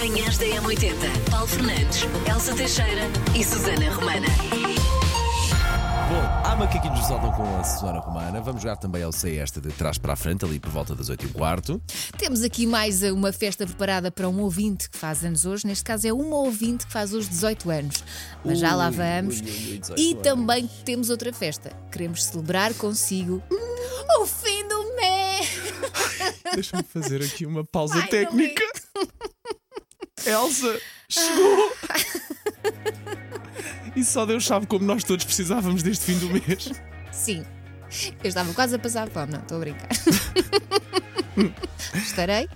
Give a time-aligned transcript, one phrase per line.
[0.00, 1.30] Manhãs da M80.
[1.30, 3.02] Paulo Fernandes, Elsa Teixeira
[3.38, 4.28] e Susana Romana.
[6.08, 8.40] Bom, há macaquinhos do sótão com a Susana Romana.
[8.40, 11.10] Vamos jogar também ao sei esta de trás para a frente, ali por volta das
[11.10, 11.82] 8 e um quarto.
[12.16, 15.66] Temos aqui mais uma festa preparada para um ouvinte que faz anos hoje.
[15.66, 18.02] Neste caso é uma ouvinte que faz hoje 18 anos.
[18.42, 19.40] Mas já lá vamos.
[19.40, 20.22] ui, ui, ui, 18 e anos.
[20.22, 21.76] também temos outra festa.
[21.92, 23.42] Queremos celebrar consigo
[24.18, 25.58] o fim do mês.
[26.54, 28.69] Deixa-me fazer aqui uma pausa Ai, não técnica.
[30.30, 31.72] Elsa chegou.
[33.96, 36.70] e só Deus sabe como nós todos precisávamos deste fim do mês.
[37.12, 37.44] Sim.
[38.22, 39.88] Eu estava quase a passar fome, não, estou a brincar.
[41.94, 42.48] Estarei.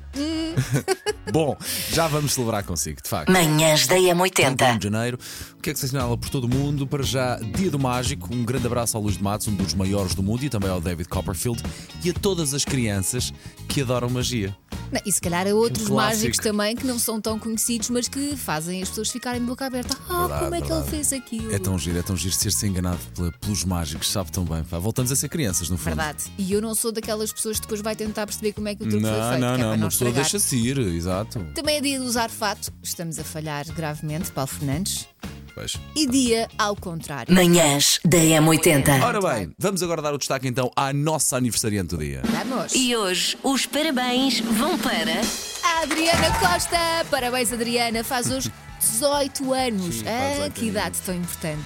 [1.32, 1.56] Bom,
[1.90, 3.32] já vamos celebrar consigo, de facto.
[3.32, 4.78] Manhãs da 31 M80.
[4.78, 5.18] de janeiro,
[5.58, 6.86] o que é que se assinala por todo o mundo?
[6.86, 8.32] Para já, Dia do Mágico.
[8.32, 10.80] Um grande abraço ao Luís de Matos, um dos maiores do mundo, e também ao
[10.80, 11.62] David Copperfield
[12.04, 13.32] e a todas as crianças
[13.68, 14.56] que adoram magia.
[14.94, 18.06] Não, e se calhar há outros Um mágicos também que não são tão conhecidos, mas
[18.06, 19.96] que fazem as pessoas ficarem de boca aberta.
[20.08, 20.90] Ah, Verdade, como é que ele verdade.
[20.90, 21.52] fez aquilo?
[21.52, 23.00] É tão giro, é tão giro ser-se enganado
[23.40, 24.62] pelos mágicos, sabe tão bem.
[24.62, 24.78] Pá.
[24.78, 25.86] Voltamos a ser crianças, no fundo.
[25.96, 26.24] Verdade.
[26.38, 28.88] E eu não sou daquelas pessoas que depois vai tentar perceber como é que o
[28.88, 29.40] truque foi Não, feito.
[29.40, 31.44] não, que é não, uma pessoa deixa-se ir, exato.
[31.54, 32.72] Também é dia de usar fato.
[32.80, 35.08] Estamos a falhar gravemente, Paulo Fernandes.
[35.54, 35.76] Pois.
[35.94, 37.32] E dia ao contrário.
[37.32, 39.02] Manhãs da M80.
[39.02, 42.22] Ora bem, vamos agora dar o destaque então à nossa aniversariante do dia.
[42.24, 42.74] Vamos.
[42.74, 45.20] E hoje os parabéns vão para.
[45.62, 46.78] A Adriana Costa.
[47.10, 48.02] Parabéns, Adriana.
[48.02, 48.50] Faz hoje
[48.92, 49.94] 18 anos.
[49.96, 51.64] Sim, ah, 18 que idade tão importante.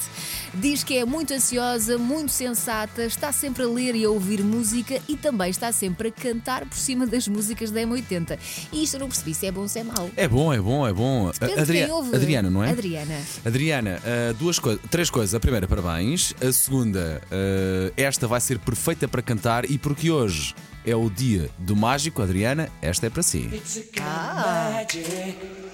[0.54, 4.98] Diz que é muito ansiosa, muito sensata, está sempre a ler e a ouvir música
[5.06, 8.38] e também está sempre a cantar por cima das músicas da M80.
[8.72, 10.10] E isto eu não percebi se é bom ou se é mau.
[10.16, 11.30] É bom, é bom, é bom.
[11.32, 12.16] Depende de Adria- quem ouve.
[12.16, 12.70] Adriana, não é?
[12.70, 13.20] Adriana.
[13.44, 15.34] Adriana, ah, duas coisas, três coisas.
[15.34, 16.34] A primeira, parabéns.
[16.40, 20.54] A segunda, ah, esta vai ser perfeita para cantar e porque hoje
[20.86, 23.50] é o dia do mágico, Adriana, esta é para si.
[23.52, 25.67] It's a kind of magic.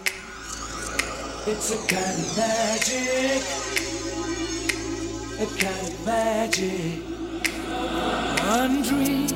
[1.47, 3.43] It's a kind of magic.
[5.37, 7.03] A kind of magic.
[8.49, 9.27] One dream.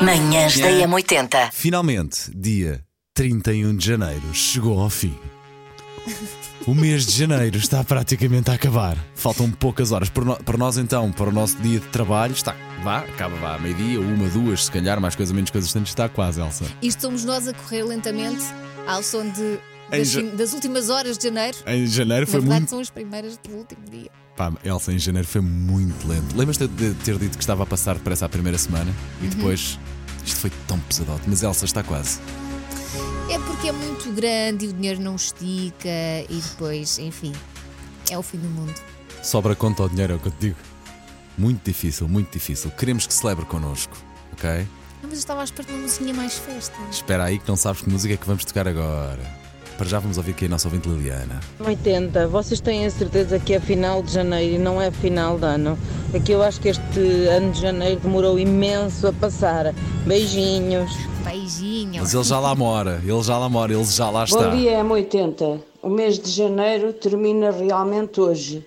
[0.00, 1.50] Manhãs da M80.
[1.52, 2.80] Finalmente, dia
[3.12, 5.18] 31 de janeiro, chegou ao fim.
[6.64, 8.96] O mês de janeiro está praticamente a acabar.
[9.16, 10.08] Faltam poucas horas.
[10.08, 12.54] Para nós, então, para o nosso dia de trabalho, está.
[12.84, 16.40] Vá, acaba vá, meio-dia, uma, duas, se calhar, mais coisa, menos coisa, portanto, está quase,
[16.40, 16.66] Elsa.
[16.80, 18.44] Isto somos nós a correr lentamente
[18.86, 19.58] ao som de,
[19.90, 21.56] das, ja- das últimas horas de janeiro.
[21.66, 22.70] Em janeiro foi verdade, muito.
[22.70, 24.10] são as primeiras do último dia.
[24.36, 26.36] Pá, Elsa, em janeiro foi muito lento.
[26.36, 28.92] Lembras-te de ter dito que estava a passar depressa a primeira semana
[29.22, 29.78] e depois
[30.26, 31.22] isto foi tão pesadote.
[31.28, 32.18] Mas Elsa está quase.
[33.30, 35.88] É porque é muito grande e o dinheiro não estica
[36.28, 37.32] e depois, enfim,
[38.10, 38.74] é o fim do mundo.
[39.22, 40.56] Sobra conta ao dinheiro, é o que eu te digo.
[41.38, 42.70] Muito difícil, muito difícil.
[42.72, 43.96] Queremos que celebre connosco,
[44.32, 44.50] ok?
[44.50, 44.66] Não,
[45.04, 46.74] mas eu estava à espera de uma musiquinha mais festa.
[46.90, 49.43] Espera aí que não sabes que música é que vamos tocar agora.
[49.76, 51.40] Para já vamos ouvir aqui a nossa ouvinte Liliana.
[51.58, 55.46] 80, vocês têm a certeza que é final de janeiro e não é final de
[55.46, 55.76] ano?
[56.12, 59.74] É que eu acho que este ano de janeiro demorou imenso a passar.
[60.06, 60.92] Beijinhos.
[61.24, 62.00] Beijinho.
[62.00, 64.48] Mas ele já lá mora, ele já lá mora, ele já lá está.
[64.48, 65.60] Bom dia, M80.
[65.82, 68.64] O mês de janeiro termina realmente hoje.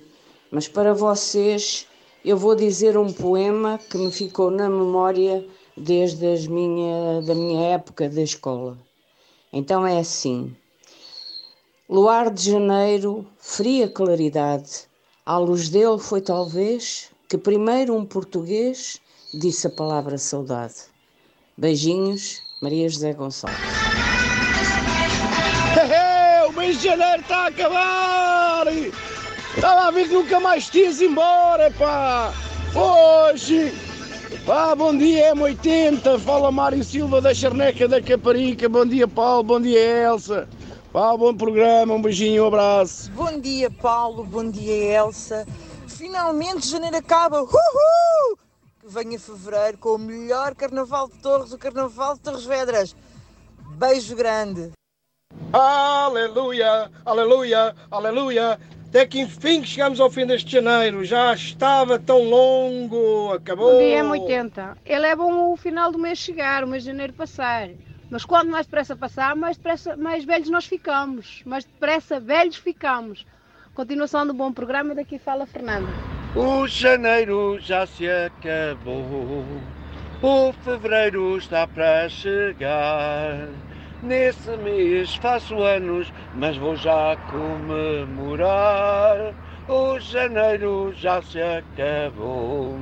[0.51, 1.85] Mas para vocês,
[2.23, 5.45] eu vou dizer um poema que me ficou na memória
[5.77, 8.77] desde as minha, da minha época da escola.
[9.53, 10.53] Então é assim.
[11.89, 14.89] Luar de janeiro, fria claridade.
[15.25, 18.99] À luz dele foi talvez que primeiro um português
[19.33, 20.73] disse a palavra saudade.
[21.57, 23.57] Beijinhos, Maria José Gonçalves.
[26.49, 28.67] o mês de janeiro está a acabar!
[29.55, 32.33] Estava a ver que nunca mais te ias embora, pá!
[32.75, 33.71] Hoje!
[34.45, 39.61] Pá, bom dia M80, fala Mário Silva da Charneca da Caparica, bom dia Paulo, bom
[39.61, 40.49] dia Elsa,
[40.97, 43.11] pá, bom programa, um beijinho, um abraço.
[43.11, 44.23] Bom dia, Paulo.
[44.23, 45.45] Bom dia, Elsa.
[45.87, 47.43] Finalmente janeiro acaba.
[47.43, 48.37] Uhul!
[48.79, 52.95] Que venha fevereiro com o melhor carnaval de Torres, o carnaval de Torres Vedras.
[53.77, 54.71] Beijo grande.
[55.53, 58.59] Aleluia, aleluia, aleluia.
[58.87, 61.05] Até que enfim que chegamos ao fim deste janeiro.
[61.05, 63.73] Já estava tão longo, acabou.
[63.73, 64.77] Bom dia, M80.
[64.83, 67.69] Ele é bom o final do mês chegar, o mês de janeiro passar.
[68.09, 71.41] Mas quanto mais depressa passar, mais, depressa, mais velhos nós ficamos.
[71.45, 73.25] Mais depressa velhos ficamos.
[73.75, 75.87] Continuação do bom programa, daqui fala Fernanda.
[76.35, 79.45] O janeiro já se acabou.
[80.21, 83.49] O fevereiro está para chegar.
[84.01, 89.33] Nesse mês faço anos, mas vou já comemorar.
[89.67, 92.79] O janeiro já se acabou.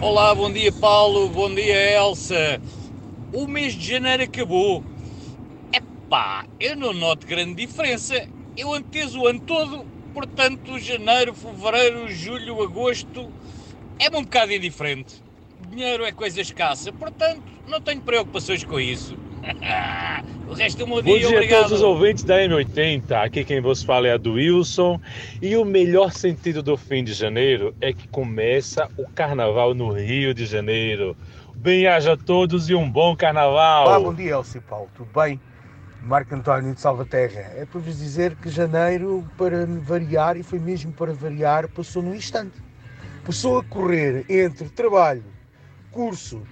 [0.00, 2.60] Olá, bom dia Paulo, bom dia Elsa.
[3.32, 4.84] O mês de janeiro acabou.
[5.72, 8.28] Epá, eu não noto grande diferença.
[8.56, 13.30] Eu anteso o ano todo, portanto, janeiro, fevereiro, julho, agosto
[13.98, 15.22] é um bocado indiferente.
[15.70, 19.16] Dinheiro é coisa escassa, portanto, não tenho preocupações com isso.
[20.48, 21.60] o resto é um bom Bom dia, dia a obrigado.
[21.62, 23.12] todos os ouvintes da M80.
[23.12, 25.00] Aqui quem vos fala é a do Wilson.
[25.40, 30.34] E o melhor sentido do fim de janeiro é que começa o carnaval no Rio
[30.34, 31.16] de Janeiro.
[31.62, 33.86] Bem-aja a todos e um bom carnaval!
[33.86, 35.40] Olá, bom dia, Elcio Paulo, tudo bem?
[36.02, 37.52] Marco António de Salvaterra.
[37.54, 42.16] É para vos dizer que janeiro, para variar, e foi mesmo para variar, passou num
[42.16, 42.60] instante.
[43.24, 45.22] Passou a correr entre trabalho,
[45.92, 46.42] curso,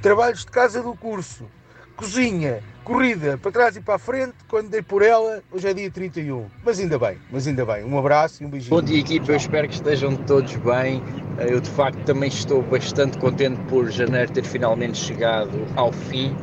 [0.00, 1.50] trabalhos de casa do curso,
[1.96, 5.90] cozinha, corrida para trás e para a frente, quando dei por ela, hoje é dia
[5.90, 6.46] 31.
[6.64, 7.84] Mas ainda bem, mas ainda bem.
[7.84, 8.74] Um abraço e um beijinho.
[8.74, 9.32] Bom dia, equipa.
[9.32, 11.02] Eu espero que estejam todos bem.
[11.38, 16.34] Eu, de facto, também estou bastante contente por janeiro ter finalmente chegado ao fim.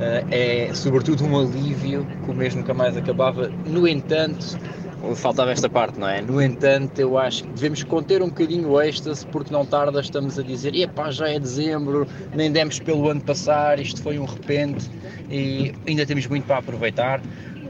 [0.00, 3.48] Eh, É, sobretudo, um alívio que o mês nunca mais acabava.
[3.64, 4.58] No entanto,
[5.14, 6.20] faltava esta parte, não é?
[6.20, 10.38] No entanto, eu acho que devemos conter um bocadinho o êxtase, porque não tarda estamos
[10.38, 14.90] a dizer: epá, já é dezembro, nem demos pelo ano passar, isto foi um repente
[15.30, 17.20] e ainda temos muito para aproveitar.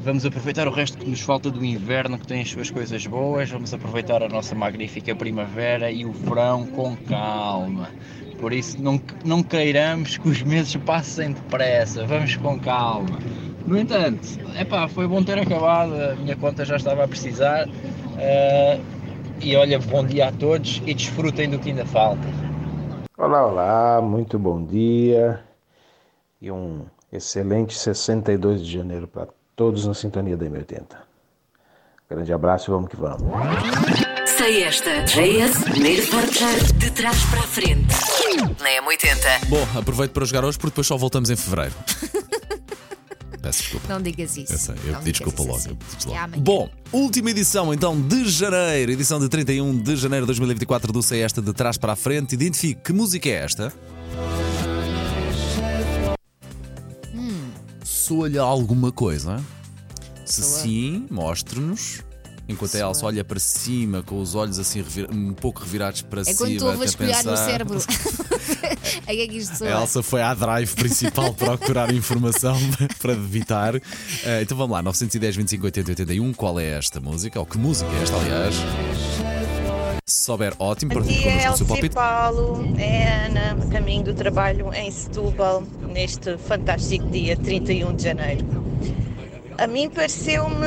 [0.01, 3.49] Vamos aproveitar o resto que nos falta do inverno, que tem as suas coisas boas.
[3.49, 7.89] Vamos aproveitar a nossa magnífica primavera e o verão com calma.
[8.39, 12.05] Por isso, não, não queiramos que os meses passem depressa.
[12.05, 13.19] Vamos com calma.
[13.67, 14.29] No entanto,
[14.59, 15.95] epá, foi bom ter acabado.
[15.95, 17.67] A minha conta já estava a precisar.
[18.19, 18.81] Eh,
[19.41, 22.27] e olha, bom dia a todos e desfrutem do que ainda falta.
[23.17, 25.41] Olá, olá, muito bom dia
[26.41, 30.85] e um excelente 62 de janeiro para todos na sintonia da M80.
[32.11, 33.23] Grande abraço e vamos que vamos.
[34.27, 35.05] Sei esta.
[35.05, 37.95] JS, primeiro forjar de trás para a frente.
[38.61, 39.49] Na M80.
[39.49, 41.75] Bom, aproveito para jogar hoje porque depois só voltamos em fevereiro.
[43.45, 43.89] Peço desculpa.
[43.93, 44.55] Não digas isso.
[44.55, 45.57] Eu sei, eu pedi desculpa logo.
[45.57, 45.77] assim.
[46.07, 46.41] logo.
[46.41, 51.21] Bom, última edição então de janeiro, edição de 31 de janeiro de 2024 do Sei
[51.21, 52.33] Esta de trás para a frente.
[52.33, 53.71] Identifique que música é esta.
[57.15, 57.51] Hum.
[57.85, 59.45] Soa-lhe alguma coisa?
[60.25, 60.63] Se Soa.
[60.63, 62.03] sim, mostre-nos.
[62.47, 66.21] Enquanto a Elsa olha para cima, com os olhos assim revira- um pouco revirados para
[66.21, 66.37] É cima.
[66.39, 67.79] quando tu até escolher no pensar- cérebro.
[69.07, 69.71] É que isto A.
[69.83, 72.57] Elsa foi à drive principal procurar informação
[73.01, 73.75] para evitar.
[73.77, 76.33] Eh, então vamos lá, 910, 25, 80, 81.
[76.33, 77.39] Qual é esta música?
[77.41, 78.55] Ou que música é esta, aliás?
[80.07, 81.89] Se souber, ótimo, Bom dia, Elcio e.
[81.91, 82.75] Paulo.
[82.79, 85.63] É a Ana, a caminho do trabalho em Setúbal,
[85.93, 88.45] neste fantástico dia 31 de janeiro.
[89.59, 90.67] A mim pareceu-me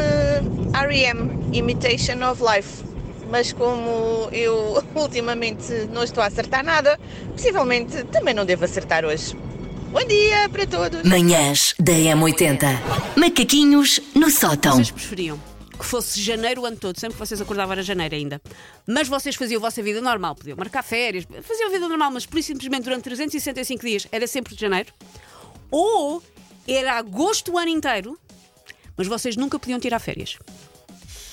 [0.73, 1.49] R.E.M.
[1.51, 2.83] Imitation of Life,
[3.29, 6.97] mas como eu ultimamente não estou a acertar nada,
[7.31, 9.35] possivelmente também não devo acertar hoje.
[9.91, 11.03] Bom dia para todos!
[11.03, 12.65] Manhãs da M80.
[13.17, 14.75] Macaquinhos no sótão.
[14.75, 15.39] Vocês preferiam
[15.77, 18.41] que fosse janeiro o ano todo, sempre que vocês acordavam era janeiro ainda.
[18.87, 22.25] Mas vocês faziam a vossa vida normal, podiam marcar férias, faziam a vida normal, mas
[22.25, 24.91] por isso simplesmente durante 365 dias era sempre de janeiro.
[25.69, 26.23] Ou
[26.67, 28.17] era agosto o ano inteiro,
[28.97, 30.37] mas vocês nunca podiam tirar férias.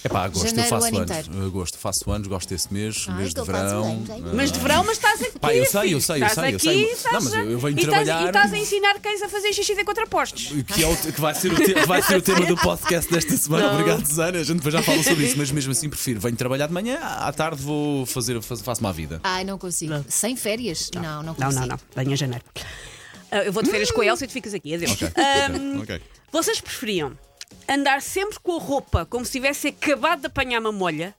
[0.07, 1.11] É pá, agosto, Janeiro, eu faço ano anos.
[1.27, 1.47] inteiro.
[1.47, 3.89] Agosto, faço anos, gosto desse mês, mês de faço verão.
[3.89, 4.05] hein?
[4.11, 5.39] eh, Mas de verão, mas estás aqui.
[5.39, 6.85] Pá, eu sei, eu sei, eu sei, eu aqui, sei.
[6.93, 9.31] estás Não, mas eu- eu venho e estás- trabalhar- E estás a ensinar cães a
[9.31, 10.49] fazer xixi de contrapostos.
[10.75, 13.35] Que, é o, que vai, ser o te- vai ser o tema do podcast desta
[13.35, 13.67] semana.
[13.69, 13.81] Não.
[13.81, 14.39] Obrigado, Susana.
[14.41, 16.21] A gente depois já fala sobre isso, mas mesmo assim prefiro.
[16.21, 19.21] Venho trabalhar de manhã, à tarde vou fazer, faz- faço-me à vida.
[19.25, 20.05] Ai, não consigo.
[20.11, 20.91] Sem férias?
[20.95, 21.61] Não, não Não, consigo.
[21.61, 21.81] não, não.
[21.97, 22.45] Venha em janeiro.
[23.31, 24.75] Ah, eu vou de férias com a Elsa e tu ficas aqui.
[24.75, 24.93] Adeus.
[24.93, 26.03] Ok, Ahm, ok, ok.
[26.31, 27.17] Vocês preferiam
[27.69, 31.15] andar sempre com a roupa como se tivesse acabado de apanhar uma molha,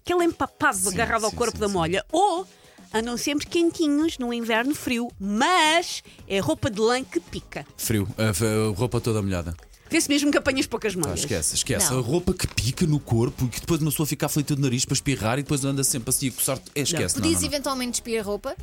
[0.00, 2.46] aquele empapado agarrado ao corpo da molha, ou
[2.92, 7.66] andam sempre quentinhos no inverno frio, mas é roupa de lã que pica.
[7.76, 9.56] Frio, a, a roupa toda molhada.
[9.90, 11.20] Vê-se mesmo que apanhas poucas Ah, molhas.
[11.20, 11.90] esquece, esquece.
[11.90, 11.98] Não.
[11.98, 14.84] A roupa que pica no corpo e que depois uma pessoa fica aflita de nariz
[14.84, 16.58] para espirrar e depois anda sempre assim a coçar.
[16.74, 17.14] É, esquece.
[17.16, 17.54] Não, Podias não, não.
[17.54, 18.56] eventualmente despir a roupa?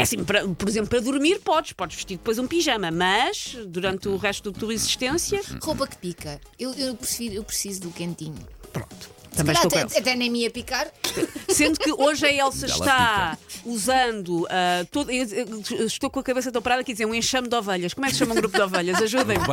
[0.00, 4.08] É assim, para- por exemplo, para dormir podes, podes vestir depois um pijama, mas durante
[4.08, 6.40] o resto da tua existência, Roupa que pica.
[6.58, 8.34] Eu, eu, prefiro, eu preciso do quentinho.
[8.72, 9.20] pronto.
[9.36, 10.88] Também estou até, até nem me ia picar.
[11.48, 15.24] Sendo que hoje a Elsa Ela está usando ah, todo, eu-
[15.78, 17.94] eu estou com a cabeça tão parada aqui a dizer um enxame de ovelhas.
[17.94, 19.00] Como é que se chama um grupo de ovelhas?
[19.00, 19.44] Ajudem-me.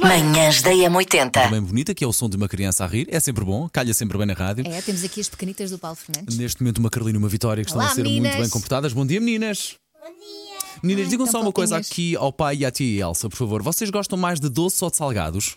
[0.00, 1.30] Manhãs da M80.
[1.42, 3.08] Também bonita, que é o som de uma criança a rir.
[3.10, 4.64] É sempre bom, calha sempre bem na rádio.
[4.66, 6.36] É, temos aqui as pequenitas do Paulo Fernandes.
[6.38, 8.30] Neste momento, uma Carolina e uma Vitória que estão Olá, a ser meninas.
[8.32, 8.92] muito bem comportadas.
[8.92, 9.74] Bom dia, meninas.
[10.06, 10.58] Bom dia.
[10.84, 13.60] Meninas, digam só uma coisa aqui ao pai e à tia Elsa, por favor.
[13.60, 15.56] Vocês gostam mais de doce ou de salgados?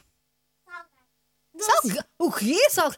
[1.59, 2.05] Salga...
[2.17, 2.57] O quê?
[2.69, 2.97] Salga...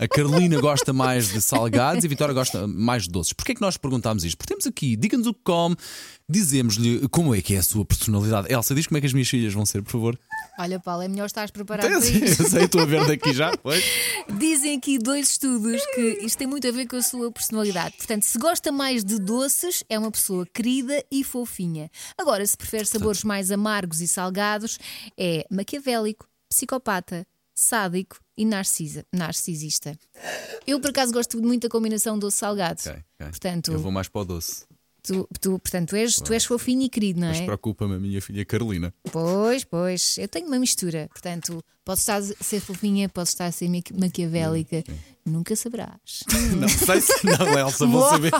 [0.00, 3.32] A Carolina gosta mais de salgados e a Vitória gosta mais de doces.
[3.32, 4.36] Porquê é que nós perguntámos isto?
[4.36, 5.76] Porque temos aqui, diga-nos o que come,
[6.28, 8.52] dizemos-lhe como é que é a sua personalidade.
[8.52, 10.18] Elsa, diz como é que as minhas filhas vão ser, por favor.
[10.58, 12.42] Olha, Paulo, é melhor estares preparado Tem, para isto.
[12.50, 13.56] sei, estou a ver daqui já.
[13.56, 13.84] Pois.
[14.38, 17.96] Dizem aqui dois estudos que isto tem muito a ver com a sua personalidade.
[17.96, 21.88] Portanto, se gosta mais de doces, é uma pessoa querida e fofinha.
[22.16, 24.78] Agora, se prefere sabores mais amargos e salgados,
[25.16, 29.96] é maquiavélico, psicopata, sádico e narcisa, narcisista.
[30.66, 32.80] Eu, por acaso, gosto muito da combinação doce-salgado.
[32.80, 33.30] Ok, ok.
[33.30, 34.66] Portanto, Eu vou mais para o doce.
[35.08, 37.44] Tu, tu- portanto, tu és, tu és fofinho e querido, não Mas é?
[37.44, 38.92] preocupa-me a minha filha Carolina.
[39.10, 40.16] Pois, pois.
[40.18, 41.08] Eu tenho uma mistura.
[41.12, 44.84] Portanto, podes estar a ser fofinha, podes estar a ser maqui- maquiavélica.
[45.24, 46.22] Nunca saberás.
[46.58, 47.12] Não sei se.
[47.24, 48.30] Não, Elsa, vou saber.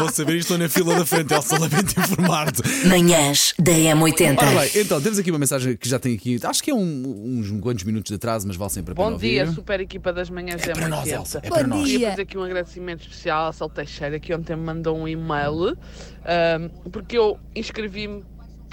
[0.00, 1.32] Vou saber e estou na fila da frente.
[1.32, 2.62] Elsa, lamento informar-te.
[2.88, 4.36] Manhãs da M80.
[4.38, 6.38] Ora bem, então, temos aqui uma mensagem que já tem aqui.
[6.44, 9.16] Acho que é um- uns quantos minutos de atraso, mas vale sempre a pena Bom
[9.16, 9.54] dia, ouvir.
[9.54, 11.14] super equipa das manhãs da para nós, M80.
[11.14, 11.82] Elsa, é para Bom nós.
[11.84, 12.10] Queria dia.
[12.10, 15.76] fazer aqui um agradecimento especial à Sal Teixeira, que ontem me mandou um e-mail,
[16.24, 18.24] ahm, porque eu inscrevi-me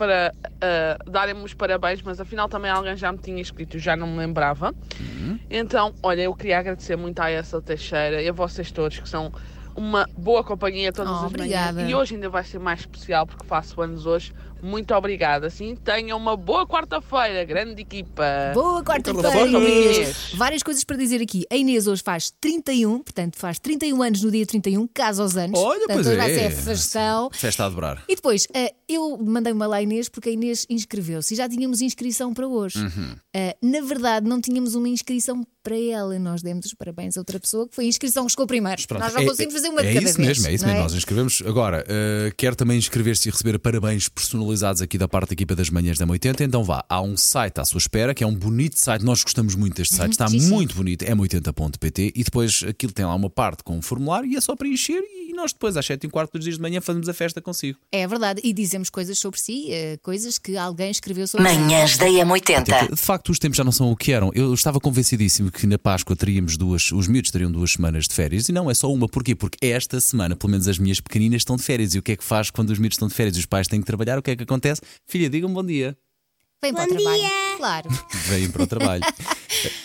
[0.02, 4.08] para ah, darem-me os parabéns, mas afinal também alguém já me tinha escrito, já não
[4.08, 4.74] me lembrava.
[5.00, 5.38] Uhum.
[5.48, 9.32] Então, olha, eu queria agradecer muito à Elsa Teixeira e a vocês todos, que são
[9.76, 11.74] uma boa companhia todas Oh, as obrigada.
[11.74, 11.92] manhãs.
[11.92, 14.34] E hoje ainda vai ser mais especial, porque faço anos hoje.
[14.62, 15.48] Muito obrigada.
[15.48, 18.24] Assim, tenham uma boa quarta-feira, grande equipa.
[18.54, 20.34] Boa quarta-feira, Boa Inês.
[20.36, 21.46] Várias coisas para dizer aqui.
[21.52, 25.60] A Inês hoje faz 31, portanto faz 31 anos no dia 31, caso aos anos.
[25.60, 26.20] Olha, portanto, pois hoje é.
[26.20, 27.30] vai ser festão.
[27.32, 28.04] Festa a dobrar.
[28.08, 31.50] E depois, eh, eu mandei uma lá à Inês porque a Inês inscreveu-se e já
[31.50, 32.80] tínhamos inscrição para hoje.
[32.80, 33.16] Uhum.
[33.34, 36.18] Eh, na verdade, não tínhamos uma inscrição para ela.
[36.20, 38.82] Nós demos os parabéns a outra pessoa que foi a inscrição que chegou primeiro.
[38.88, 40.28] Pronto, Nós não é- conseguimos fazer uma é de cada isso vez.
[40.28, 40.84] mesmo, é isso não mesmo.
[40.84, 41.44] Nós inscrevemos.
[41.46, 44.51] Agora, uh, quer também inscrever-se e receber parabéns personalizados
[44.82, 46.84] aqui da parte da equipa das manhãs da 80 então vá.
[46.90, 49.04] Há um site à sua espera, que é um bonito site.
[49.04, 50.50] Nós gostamos muito deste site, está Sim, sim.
[50.50, 51.04] muito bonito.
[51.04, 54.56] É 80.pt e depois aquilo tem lá uma parte com um formulário e é só
[54.56, 55.02] preencher.
[55.02, 57.42] E nós depois, às 7 e um quarto dos dias de manhã, fazemos a festa
[57.42, 57.80] consigo.
[57.92, 58.42] É verdade.
[58.44, 62.90] E dizemos coisas sobre si, eh, coisas que alguém escreveu sobre Manhãs da M80.
[62.90, 64.32] De facto, os tempos já não são o que eram.
[64.34, 68.48] Eu estava convencidíssimo que na Páscoa teríamos duas, os miúdos teriam duas semanas de férias
[68.50, 69.08] e não é só uma.
[69.08, 69.36] Porquê?
[69.36, 71.96] Porque esta semana, pelo menos as minhas pequeninas estão de férias.
[71.96, 73.68] E o que é que faz quando os miúdos estão de férias e os pais
[73.68, 74.18] têm que trabalhar?
[74.18, 74.82] O que é que acontece?
[75.08, 75.98] Filha, digam bom dia.
[76.64, 77.24] Vem para o trabalho.
[77.58, 77.90] Claro.
[78.28, 79.04] Vêm para o trabalho.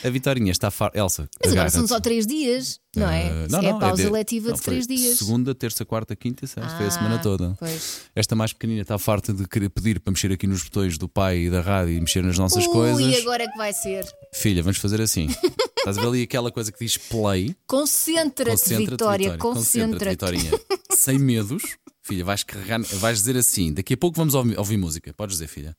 [0.04, 0.99] A Vitorinha está farta.
[0.99, 3.25] Elsa, Mas agora são só três dias, não é?
[3.30, 5.18] Uh, não, é não, a pausa de- letiva não, de três dias.
[5.18, 6.76] Segunda, terça, quarta, quinta e sexta.
[6.76, 7.56] foi a Ah, semana toda.
[7.59, 8.02] pois.
[8.14, 11.45] Esta mais pequenina está farta de querer pedir para mexer aqui nos botões do pai
[11.45, 13.21] e da rádio e mexer nas nossas Ui, coisas.
[13.23, 14.04] agora é que vai ser.
[14.35, 15.28] Filha, vamos fazer assim.
[15.78, 17.54] Estás a ver ali aquela coisa que diz play?
[17.66, 20.42] Concentra-te, Concentra-te, Vitória, Concentra-te, concentra-te.
[20.42, 20.61] Vitorinha.
[20.97, 21.62] Sem medos.
[22.02, 23.73] Filha, vais carregar, vais dizer assim.
[23.73, 25.12] Daqui a pouco vamos ouvir, ouvir música.
[25.14, 25.76] Podes dizer, filha.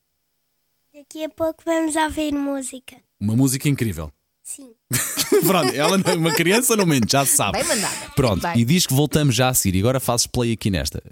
[1.10, 2.96] Daqui a pouco vamos ouvir música.
[3.18, 4.12] Uma música incrível.
[4.44, 4.72] Sim.
[5.46, 7.58] Pronto, ela não- uma criança não mente, já sabe.
[7.58, 8.10] Bem mandada.
[8.14, 8.58] Pronto, bem.
[8.60, 9.78] e diz que voltamos já a seguir.
[9.78, 11.02] E agora fazes play aqui nesta.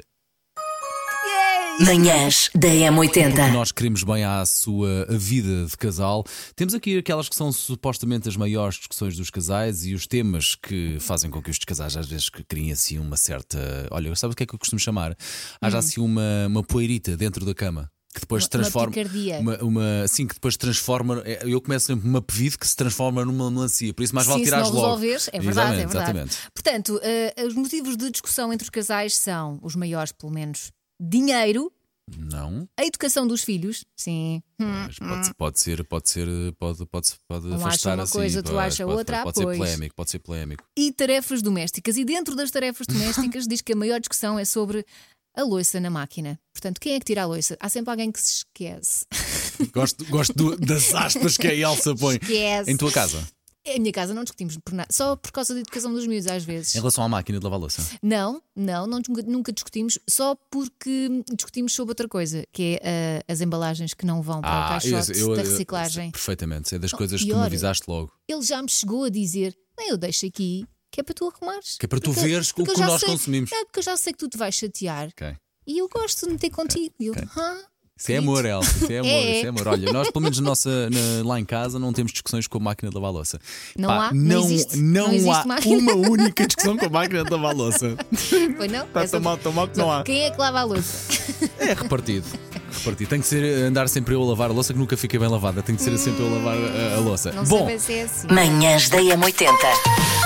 [1.81, 3.53] Manhãs da Porque M80.
[3.53, 6.25] nós queremos bem à sua vida de casal.
[6.55, 10.97] Temos aqui aquelas que são supostamente as maiores discussões dos casais e os temas que
[11.00, 13.88] fazem com que os casais às vezes criem assim uma certa.
[13.91, 15.15] Olha, sabe o que é que eu costumo chamar?
[15.61, 15.81] Há já Hum.
[15.81, 17.91] assim uma, uma poeirita dentro da cama.
[18.17, 18.95] Que depois transforma.
[18.97, 19.39] uma.
[19.41, 21.23] Uma, uma- assim, que depois transforma.
[21.45, 23.93] Eu começo sempre uma pevide que se transforma numa melancia.
[23.93, 24.75] Por isso, mais vale tirar logo.
[24.75, 25.97] resolveres, é verdade, é verdade.
[25.99, 26.37] exatamente.
[26.55, 31.71] Portanto, eh, os motivos de discussão entre os casais são, os maiores pelo menos, dinheiro,
[32.17, 32.67] Não.
[32.79, 34.41] a educação dos filhos, sim.
[34.59, 36.27] Mas pode, pode ser, pode ser,
[36.59, 38.13] pode, pode, pode Um acha afastar uma assim.
[38.15, 39.59] coisa, tu pode- acha pode- outra, Pode ser pois.
[39.59, 40.65] polémico, pode ser polémico.
[40.77, 41.97] E tarefas domésticas.
[41.99, 44.87] E dentro das tarefas domésticas diz que a maior discussão é sobre
[45.37, 46.38] a loiça na máquina.
[46.52, 47.57] Portanto, quem é que tira a loiça?
[47.61, 49.05] Há sempre alguém que se esquece.
[49.73, 52.16] Gosto, gosto do- das aspas que a Elsa põe.
[52.16, 52.71] Esquece.
[52.71, 53.26] Em tua casa,
[53.64, 56.45] Em minha casa não discutimos por nada, só por causa da educação dos miúdos às
[56.45, 56.75] vezes.
[56.75, 57.83] em relação à máquina de lavar louça.
[58.02, 63.33] Não, não, não nunca, nunca discutimos, só porque discutimos sobre outra coisa, que é ah,
[63.33, 66.11] as embalagens que não vão para o caixote Ah, eu- da eu- reciclagem.
[66.11, 66.75] perfeitamente.
[66.75, 67.40] É das coisas que pior.
[67.40, 68.12] me avisaste logo.
[68.28, 69.57] Ele já me chegou a dizer:
[69.88, 70.64] eu deixo aqui,
[70.97, 71.76] que é para tu arrumares.
[71.79, 73.53] Que é para tu Porque- veres o porque eu que nós sei- consumimos.
[73.53, 75.09] É, porque eu já sei que tu te vais chatear.
[75.09, 75.37] Ok.
[75.67, 76.95] E eu gosto de meter contigo.
[76.99, 77.57] E eu, "Hã?
[77.99, 78.71] Isso é amor, Elsa.
[78.76, 79.37] Isso é amor, É.
[79.37, 79.69] isso é amor.
[79.69, 82.61] Olha, nós, pelo menos na nossa, na- lá em casa, não temos discussões com a
[82.61, 83.38] máquina de lavar louça.
[83.76, 84.15] Não Pá, há?
[84.15, 84.76] Não Não, existe?
[84.79, 85.76] não Não há máquina?
[85.79, 87.97] uma única discussão com a máquina de lavar louça.
[88.57, 88.85] Foi não?
[88.87, 90.03] Está tão mal, tão mal que não há.
[90.03, 91.23] Quem é que lava a louça?
[91.59, 92.26] É repartido.
[92.71, 93.09] Repartido.
[93.09, 95.62] Tem que ser andar sempre eu a lavar a louça que nunca fica bem lavada.
[95.62, 97.33] Tem que ser sempre eu a lavar a, a louça.
[97.33, 98.26] Não Bom, sei se é assim.
[98.31, 100.25] Manhãs da M80.